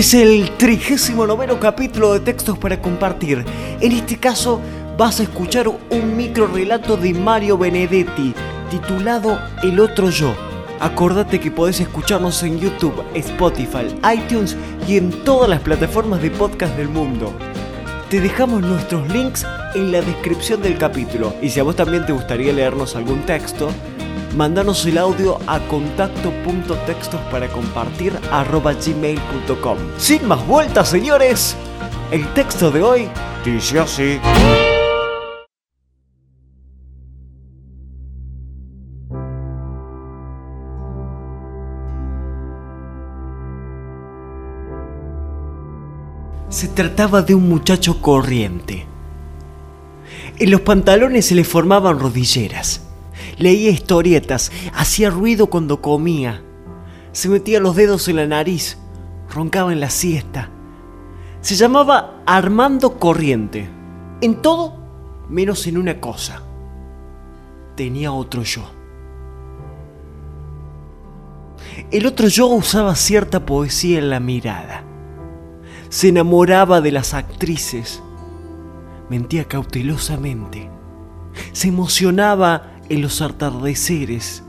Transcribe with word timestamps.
Este 0.00 0.22
es 0.22 0.28
el 0.30 0.50
39 0.56 1.58
capítulo 1.60 2.14
de 2.14 2.20
Textos 2.20 2.56
para 2.56 2.80
Compartir. 2.80 3.44
En 3.82 3.92
este 3.92 4.16
caso 4.16 4.58
vas 4.96 5.20
a 5.20 5.24
escuchar 5.24 5.68
un 5.68 6.16
micro 6.16 6.46
relato 6.46 6.96
de 6.96 7.12
Mario 7.12 7.58
Benedetti 7.58 8.32
titulado 8.70 9.38
El 9.62 9.78
otro 9.78 10.08
yo. 10.08 10.34
Acordate 10.80 11.38
que 11.38 11.50
podés 11.50 11.80
escucharnos 11.80 12.42
en 12.44 12.58
YouTube, 12.58 13.04
Spotify, 13.12 13.94
iTunes 14.14 14.56
y 14.88 14.96
en 14.96 15.10
todas 15.22 15.50
las 15.50 15.60
plataformas 15.60 16.22
de 16.22 16.30
podcast 16.30 16.74
del 16.78 16.88
mundo. 16.88 17.34
Te 18.08 18.22
dejamos 18.22 18.62
nuestros 18.62 19.06
links 19.10 19.46
en 19.74 19.92
la 19.92 20.00
descripción 20.00 20.62
del 20.62 20.78
capítulo. 20.78 21.34
Y 21.42 21.50
si 21.50 21.60
a 21.60 21.62
vos 21.62 21.76
también 21.76 22.06
te 22.06 22.12
gustaría 22.12 22.54
leernos 22.54 22.96
algún 22.96 23.20
texto, 23.26 23.68
Mándanos 24.36 24.86
el 24.86 24.96
audio 24.96 25.38
a 25.48 25.58
contacto.textos 25.66 27.20
para 27.32 27.48
compartir 27.48 28.12
gmail.com. 28.30 29.78
Sin 29.98 30.28
más 30.28 30.46
vueltas, 30.46 30.88
señores, 30.88 31.56
el 32.12 32.32
texto 32.32 32.70
de 32.70 32.82
hoy 32.82 33.08
dice 33.44 33.80
así. 33.80 34.20
Se 46.48 46.68
trataba 46.68 47.22
de 47.22 47.34
un 47.34 47.48
muchacho 47.48 48.00
corriente. 48.00 48.86
En 50.38 50.50
los 50.52 50.60
pantalones 50.60 51.26
se 51.26 51.34
le 51.34 51.42
formaban 51.42 51.98
rodilleras 51.98 52.89
Leía 53.40 53.70
historietas, 53.70 54.52
hacía 54.74 55.08
ruido 55.08 55.46
cuando 55.46 55.80
comía, 55.80 56.42
se 57.12 57.30
metía 57.30 57.58
los 57.58 57.74
dedos 57.74 58.06
en 58.08 58.16
la 58.16 58.26
nariz, 58.26 58.76
roncaba 59.32 59.72
en 59.72 59.80
la 59.80 59.88
siesta. 59.88 60.50
Se 61.40 61.54
llamaba 61.54 62.22
Armando 62.26 62.98
Corriente. 62.98 63.70
En 64.20 64.42
todo, 64.42 64.74
menos 65.30 65.66
en 65.66 65.78
una 65.78 66.02
cosa. 66.02 66.42
Tenía 67.76 68.12
otro 68.12 68.42
yo. 68.42 68.70
El 71.90 72.04
otro 72.04 72.28
yo 72.28 72.46
usaba 72.48 72.94
cierta 72.94 73.46
poesía 73.46 74.00
en 74.00 74.10
la 74.10 74.20
mirada. 74.20 74.84
Se 75.88 76.08
enamoraba 76.08 76.82
de 76.82 76.92
las 76.92 77.14
actrices. 77.14 78.02
Mentía 79.08 79.46
cautelosamente. 79.46 80.68
Se 81.52 81.68
emocionaba 81.68 82.74
en 82.90 83.00
los 83.00 83.22
atardeceres. 83.22 84.42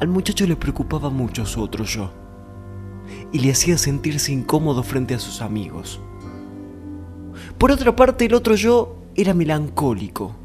Al 0.00 0.08
muchacho 0.08 0.46
le 0.46 0.54
preocupaba 0.54 1.10
mucho 1.10 1.44
su 1.46 1.60
otro 1.60 1.84
yo 1.84 2.10
y 3.32 3.40
le 3.40 3.50
hacía 3.50 3.78
sentirse 3.78 4.32
incómodo 4.32 4.82
frente 4.82 5.14
a 5.14 5.18
sus 5.18 5.40
amigos. 5.40 6.00
Por 7.58 7.70
otra 7.70 7.96
parte, 7.96 8.26
el 8.26 8.34
otro 8.34 8.54
yo 8.54 8.96
era 9.14 9.34
melancólico 9.34 10.36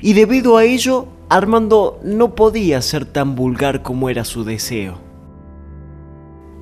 y 0.00 0.12
debido 0.12 0.58
a 0.58 0.64
ello, 0.64 1.08
Armando 1.28 1.98
no 2.04 2.34
podía 2.34 2.82
ser 2.82 3.06
tan 3.06 3.34
vulgar 3.34 3.82
como 3.82 4.10
era 4.10 4.24
su 4.24 4.44
deseo. 4.44 4.98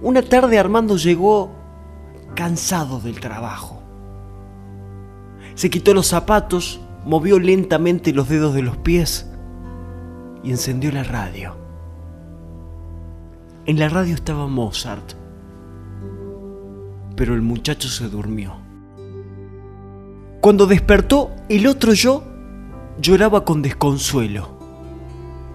Una 0.01 0.23
tarde 0.23 0.59
Armando 0.59 0.97
llegó 0.97 1.51
cansado 2.37 3.01
del 3.01 3.19
trabajo. 3.19 3.83
Se 5.57 5.69
quitó 5.69 5.93
los 5.93 6.07
zapatos 6.07 6.81
movió 7.05 7.39
lentamente 7.39 8.13
los 8.13 8.29
dedos 8.29 8.55
de 8.55 8.63
los 8.63 8.77
pies 8.77 9.31
y 10.43 10.51
encendió 10.51 10.93
la 10.93 11.05
radio. 11.05 11.57
En 13.67 13.79
la 13.79 13.89
radio 13.89 14.15
estaba 14.15 14.47
Mozart, 14.47 15.13
pero 17.17 17.35
el 17.35 17.43
muchacho 17.43 17.89
se 17.89 18.09
durmió. 18.09 18.55
Cuando 20.41 20.67
despertó, 20.67 21.31
el 21.49 21.67
otro 21.67 21.93
yo 21.93 22.25
lloraba 23.01 23.45
con 23.45 23.63
desconsuelo. 23.63 24.59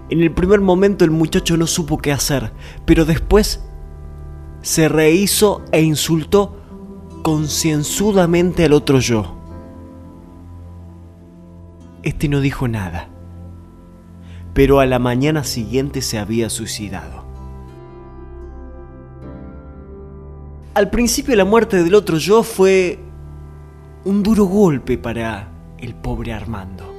En 0.10 0.22
el 0.22 0.32
primer 0.32 0.62
momento 0.62 1.04
el 1.04 1.12
muchacho 1.12 1.58
no 1.58 1.66
supo 1.66 1.98
qué 1.98 2.12
hacer, 2.12 2.52
pero 2.86 3.06
después 3.06 3.64
se 4.62 4.88
rehizo 4.88 5.64
e 5.72 5.82
insultó 5.82 6.58
concienzudamente 7.24 8.66
al 8.66 8.74
otro 8.74 9.00
yo. 9.00 9.45
Este 12.06 12.30
no 12.30 12.40
dijo 12.40 12.68
nada, 12.68 13.10
pero 14.54 14.80
a 14.80 14.86
la 14.86 15.00
mañana 15.00 15.44
siguiente 15.44 16.04
se 16.04 16.20
había 16.20 16.52
suicidado. 16.52 17.26
Al 20.76 20.92
principio 20.92 21.36
la 21.36 21.46
muerte 21.46 21.84
del 21.84 21.96
otro 21.96 22.20
yo 22.20 22.44
fue 22.44 23.00
un 24.04 24.22
duro 24.22 24.46
golpe 24.46 25.00
para 25.00 25.50
el 25.80 25.96
pobre 25.96 26.32
Armando. 26.32 26.94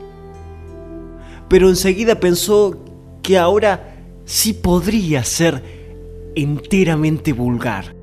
Pero 1.49 1.69
enseguida 1.69 2.19
pensó 2.19 2.77
que 3.23 3.38
ahora 3.38 3.94
sí 4.25 4.55
podría 4.55 5.23
ser 5.23 6.33
enteramente 6.34 7.33
vulgar. 7.33 7.94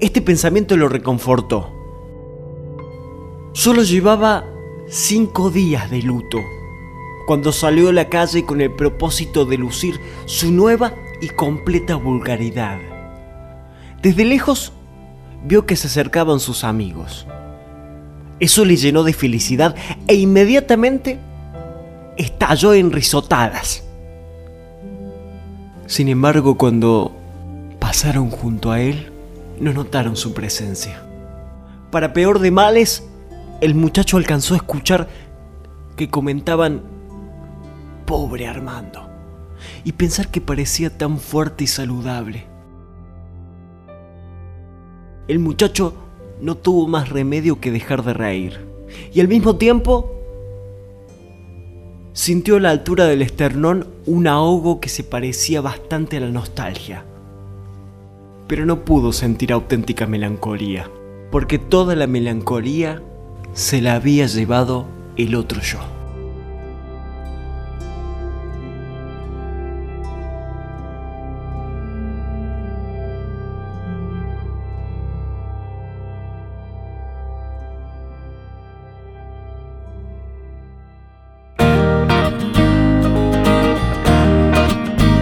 Este 0.00 0.20
pensamiento 0.20 0.76
lo 0.76 0.90
reconfortó. 0.90 1.70
Solo 3.54 3.82
llevaba 3.84 4.44
cinco 4.94 5.50
días 5.50 5.90
de 5.90 6.02
luto, 6.02 6.38
cuando 7.26 7.50
salió 7.50 7.88
a 7.88 7.92
la 7.92 8.08
calle 8.08 8.44
con 8.44 8.60
el 8.60 8.70
propósito 8.70 9.44
de 9.44 9.58
lucir 9.58 9.98
su 10.24 10.52
nueva 10.52 10.94
y 11.20 11.30
completa 11.30 11.96
vulgaridad. 11.96 12.78
Desde 14.00 14.24
lejos 14.24 14.72
vio 15.44 15.66
que 15.66 15.74
se 15.74 15.88
acercaban 15.88 16.38
sus 16.38 16.62
amigos. 16.62 17.26
Eso 18.38 18.64
le 18.64 18.76
llenó 18.76 19.02
de 19.02 19.14
felicidad 19.14 19.74
e 20.06 20.14
inmediatamente 20.14 21.18
estalló 22.16 22.72
en 22.72 22.92
risotadas. 22.92 23.82
Sin 25.86 26.06
embargo, 26.06 26.56
cuando 26.56 27.10
pasaron 27.80 28.30
junto 28.30 28.70
a 28.70 28.80
él, 28.80 29.10
no 29.58 29.72
notaron 29.72 30.14
su 30.14 30.34
presencia. 30.34 31.02
Para 31.90 32.12
peor 32.12 32.38
de 32.38 32.52
males, 32.52 33.02
el 33.64 33.74
muchacho 33.74 34.18
alcanzó 34.18 34.52
a 34.52 34.58
escuchar 34.58 35.08
que 35.96 36.10
comentaban, 36.10 36.82
pobre 38.04 38.46
Armando, 38.46 39.08
y 39.84 39.92
pensar 39.92 40.28
que 40.28 40.42
parecía 40.42 40.90
tan 40.98 41.16
fuerte 41.18 41.64
y 41.64 41.66
saludable. 41.66 42.44
El 45.28 45.38
muchacho 45.38 45.94
no 46.42 46.58
tuvo 46.58 46.86
más 46.88 47.08
remedio 47.08 47.58
que 47.58 47.70
dejar 47.70 48.04
de 48.04 48.12
reír, 48.12 48.60
y 49.14 49.20
al 49.20 49.28
mismo 49.28 49.56
tiempo 49.56 50.12
sintió 52.12 52.56
a 52.56 52.60
la 52.60 52.70
altura 52.70 53.06
del 53.06 53.22
esternón 53.22 53.86
un 54.04 54.26
ahogo 54.26 54.78
que 54.78 54.90
se 54.90 55.04
parecía 55.04 55.62
bastante 55.62 56.18
a 56.18 56.20
la 56.20 56.28
nostalgia. 56.28 57.06
Pero 58.46 58.66
no 58.66 58.84
pudo 58.84 59.10
sentir 59.14 59.54
auténtica 59.54 60.06
melancolía, 60.06 60.90
porque 61.30 61.58
toda 61.58 61.96
la 61.96 62.06
melancolía 62.06 63.02
se 63.54 63.80
la 63.80 63.94
había 63.94 64.26
llevado 64.26 64.86
el 65.16 65.36
otro 65.36 65.60
yo. 65.60 65.78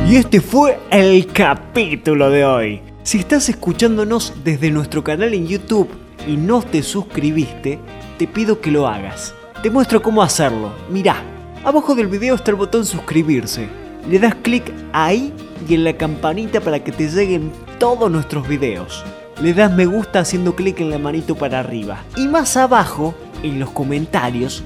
Y 0.09 0.16
este 0.16 0.41
fue 0.41 0.78
el 0.91 1.26
capítulo 1.26 2.28
de 2.28 2.44
hoy. 2.44 2.81
Si 3.02 3.19
estás 3.19 3.49
escuchándonos 3.49 4.35
desde 4.44 4.70
nuestro 4.70 5.02
canal 5.02 5.32
en 5.35 5.46
YouTube 5.46 5.88
y 6.26 6.37
no 6.37 6.62
te 6.62 6.82
suscribiste, 6.82 7.78
te 8.22 8.28
pido 8.28 8.60
que 8.60 8.70
lo 8.70 8.86
hagas. 8.86 9.34
Te 9.64 9.69
muestro 9.69 10.00
cómo 10.00 10.22
hacerlo. 10.22 10.72
Mirá, 10.88 11.16
abajo 11.64 11.96
del 11.96 12.06
video 12.06 12.36
está 12.36 12.52
el 12.52 12.56
botón 12.56 12.86
suscribirse. 12.86 13.69
Le 14.08 14.20
das 14.20 14.36
clic 14.36 14.72
ahí 14.92 15.32
y 15.69 15.74
en 15.74 15.82
la 15.82 15.96
campanita 15.96 16.60
para 16.60 16.78
que 16.84 16.92
te 16.92 17.08
lleguen 17.08 17.50
todos 17.80 18.08
nuestros 18.08 18.46
videos. 18.46 19.04
Le 19.40 19.52
das 19.52 19.72
me 19.72 19.86
gusta 19.86 20.20
haciendo 20.20 20.54
clic 20.54 20.78
en 20.78 20.90
la 20.90 20.98
manito 20.98 21.34
para 21.34 21.58
arriba. 21.58 22.04
Y 22.14 22.28
más 22.28 22.56
abajo, 22.56 23.12
en 23.42 23.58
los 23.58 23.70
comentarios, 23.70 24.62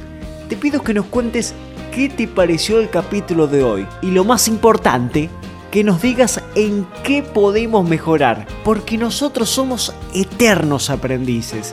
te 0.51 0.57
pido 0.59 0.83
que 0.83 0.93
nos 0.93 1.07
cuentes 1.07 1.55
qué 1.95 2.11
te 2.11 2.29
pareció 2.29 2.79
el 2.79 2.91
capítulo 2.91 3.47
de 3.47 3.65
hoy. 3.65 3.87
Y 4.03 4.11
lo 4.11 4.25
más 4.25 4.49
importante, 4.49 5.31
que 5.71 5.83
nos 5.83 6.03
digas 6.03 6.43
en 6.57 6.87
qué 7.03 7.23
podemos 7.23 7.89
mejorar, 7.89 8.47
porque 8.65 8.99
nosotros 8.99 9.49
somos 9.49 9.95
eternos 10.13 10.91
aprendices 10.91 11.73